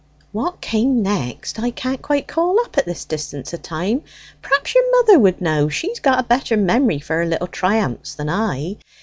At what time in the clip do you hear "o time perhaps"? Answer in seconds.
3.53-4.73